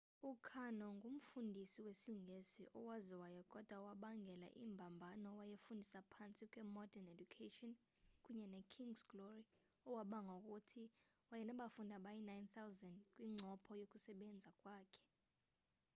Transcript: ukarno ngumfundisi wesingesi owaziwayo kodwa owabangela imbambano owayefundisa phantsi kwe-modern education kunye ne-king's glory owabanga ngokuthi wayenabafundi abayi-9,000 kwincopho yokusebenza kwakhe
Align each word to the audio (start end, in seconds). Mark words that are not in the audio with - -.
ukarno 0.33 0.87
ngumfundisi 0.97 1.79
wesingesi 1.87 2.61
owaziwayo 2.79 3.41
kodwa 3.53 3.75
owabangela 3.81 4.47
imbambano 4.65 5.25
owayefundisa 5.31 5.99
phantsi 6.11 6.43
kwe-modern 6.51 7.07
education 7.15 7.71
kunye 8.23 8.45
ne-king's 8.51 9.01
glory 9.11 9.43
owabanga 9.89 10.33
ngokuthi 10.37 10.83
wayenabafundi 11.29 11.91
abayi-9,000 11.95 12.91
kwincopho 13.13 13.71
yokusebenza 13.81 14.49
kwakhe 14.59 15.01